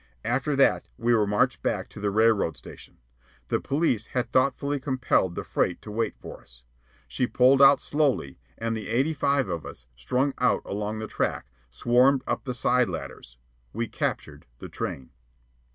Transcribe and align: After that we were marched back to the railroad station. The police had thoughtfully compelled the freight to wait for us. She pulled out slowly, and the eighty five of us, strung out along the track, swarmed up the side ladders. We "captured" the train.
After 0.25 0.55
that 0.55 0.87
we 0.97 1.13
were 1.13 1.27
marched 1.27 1.61
back 1.61 1.87
to 1.89 1.99
the 1.99 2.09
railroad 2.09 2.57
station. 2.57 2.97
The 3.49 3.59
police 3.59 4.07
had 4.07 4.31
thoughtfully 4.31 4.79
compelled 4.79 5.35
the 5.35 5.43
freight 5.43 5.79
to 5.83 5.91
wait 5.91 6.15
for 6.17 6.41
us. 6.41 6.63
She 7.07 7.27
pulled 7.27 7.61
out 7.61 7.79
slowly, 7.79 8.39
and 8.57 8.75
the 8.75 8.89
eighty 8.89 9.13
five 9.13 9.47
of 9.47 9.63
us, 9.63 9.85
strung 9.95 10.33
out 10.39 10.63
along 10.65 10.97
the 10.97 11.07
track, 11.07 11.51
swarmed 11.69 12.23
up 12.25 12.45
the 12.45 12.55
side 12.55 12.89
ladders. 12.89 13.37
We 13.73 13.87
"captured" 13.87 14.47
the 14.57 14.69
train. 14.69 15.11